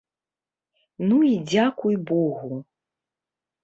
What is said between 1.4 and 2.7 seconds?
дзякуй богу!